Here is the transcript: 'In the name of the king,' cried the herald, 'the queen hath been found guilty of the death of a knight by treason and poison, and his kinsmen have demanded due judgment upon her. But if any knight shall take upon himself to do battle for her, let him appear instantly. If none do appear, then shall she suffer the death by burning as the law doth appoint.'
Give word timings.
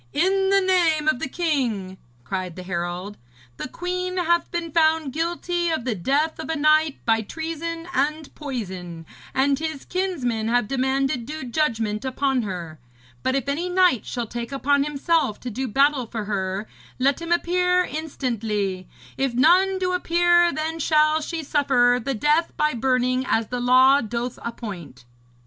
'In 0.13 0.49
the 0.49 0.61
name 0.61 1.07
of 1.07 1.19
the 1.19 1.29
king,' 1.29 1.99
cried 2.23 2.55
the 2.55 2.63
herald, 2.63 3.17
'the 3.57 3.67
queen 3.67 4.17
hath 4.17 4.49
been 4.49 4.71
found 4.71 5.13
guilty 5.13 5.69
of 5.69 5.85
the 5.85 5.93
death 5.93 6.39
of 6.39 6.49
a 6.49 6.55
knight 6.55 6.97
by 7.05 7.21
treason 7.21 7.87
and 7.93 8.33
poison, 8.33 9.05
and 9.35 9.59
his 9.59 9.85
kinsmen 9.85 10.47
have 10.47 10.67
demanded 10.67 11.27
due 11.27 11.43
judgment 11.43 12.03
upon 12.03 12.41
her. 12.41 12.79
But 13.21 13.35
if 13.35 13.47
any 13.47 13.69
knight 13.69 14.07
shall 14.07 14.25
take 14.25 14.51
upon 14.51 14.85
himself 14.85 15.39
to 15.41 15.51
do 15.51 15.67
battle 15.67 16.07
for 16.07 16.25
her, 16.25 16.67
let 16.97 17.21
him 17.21 17.31
appear 17.31 17.83
instantly. 17.83 18.87
If 19.17 19.35
none 19.35 19.77
do 19.77 19.93
appear, 19.93 20.51
then 20.51 20.79
shall 20.79 21.21
she 21.21 21.43
suffer 21.43 22.01
the 22.03 22.15
death 22.15 22.51
by 22.57 22.73
burning 22.73 23.23
as 23.27 23.49
the 23.49 23.59
law 23.59 24.01
doth 24.01 24.39
appoint.' 24.43 25.05